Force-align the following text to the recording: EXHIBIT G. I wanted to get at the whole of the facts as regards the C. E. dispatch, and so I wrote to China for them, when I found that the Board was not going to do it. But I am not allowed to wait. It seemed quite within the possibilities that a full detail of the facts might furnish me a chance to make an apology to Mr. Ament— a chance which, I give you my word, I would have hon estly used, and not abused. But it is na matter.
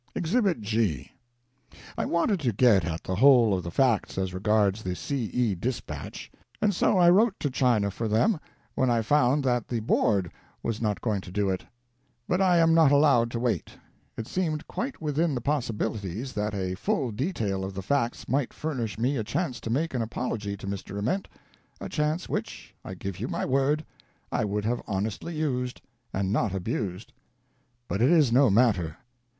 EXHIBIT 0.15 0.61
G. 0.61 1.11
I 1.95 2.05
wanted 2.05 2.39
to 2.39 2.51
get 2.51 2.85
at 2.85 3.03
the 3.03 3.13
whole 3.17 3.53
of 3.53 3.61
the 3.61 3.69
facts 3.69 4.17
as 4.17 4.33
regards 4.33 4.81
the 4.81 4.95
C. 4.95 5.25
E. 5.25 5.53
dispatch, 5.53 6.31
and 6.59 6.73
so 6.73 6.97
I 6.97 7.07
wrote 7.11 7.35
to 7.39 7.51
China 7.51 7.91
for 7.91 8.07
them, 8.07 8.39
when 8.73 8.89
I 8.89 9.03
found 9.03 9.43
that 9.43 9.67
the 9.67 9.79
Board 9.79 10.31
was 10.63 10.81
not 10.81 11.01
going 11.01 11.21
to 11.21 11.31
do 11.31 11.51
it. 11.51 11.65
But 12.27 12.41
I 12.41 12.57
am 12.57 12.73
not 12.73 12.91
allowed 12.91 13.29
to 13.29 13.39
wait. 13.39 13.77
It 14.17 14.25
seemed 14.25 14.65
quite 14.67 14.99
within 15.01 15.35
the 15.35 15.39
possibilities 15.39 16.33
that 16.33 16.55
a 16.55 16.73
full 16.73 17.11
detail 17.11 17.63
of 17.63 17.75
the 17.75 17.83
facts 17.83 18.27
might 18.27 18.53
furnish 18.55 18.97
me 18.97 19.17
a 19.17 19.23
chance 19.23 19.59
to 19.61 19.69
make 19.69 19.93
an 19.93 20.01
apology 20.01 20.57
to 20.57 20.65
Mr. 20.65 20.97
Ament— 20.97 21.27
a 21.79 21.87
chance 21.89 22.27
which, 22.27 22.73
I 22.83 22.95
give 22.95 23.19
you 23.19 23.27
my 23.27 23.45
word, 23.45 23.85
I 24.31 24.45
would 24.45 24.65
have 24.65 24.81
hon 24.87 25.03
estly 25.05 25.35
used, 25.35 25.79
and 26.11 26.33
not 26.33 26.55
abused. 26.55 27.13
But 27.87 28.01
it 28.01 28.09
is 28.09 28.31
na 28.31 28.49
matter. 28.49 28.97